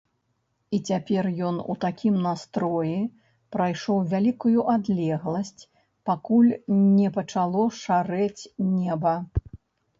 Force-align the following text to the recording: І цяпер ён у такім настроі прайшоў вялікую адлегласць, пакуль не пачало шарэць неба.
І 0.75 0.77
цяпер 0.91 1.27
ён 1.49 1.55
у 1.73 1.75
такім 1.83 2.15
настроі 2.27 2.95
прайшоў 3.57 4.01
вялікую 4.15 4.59
адлегласць, 4.75 5.67
пакуль 6.13 6.51
не 6.97 7.07
пачало 7.21 7.71
шарэць 7.85 8.43
неба. 8.75 9.13